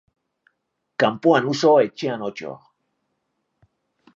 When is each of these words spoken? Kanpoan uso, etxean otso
Kanpoan 1.03 1.49
uso, 1.51 1.75
etxean 1.83 2.25
otso 2.29 2.55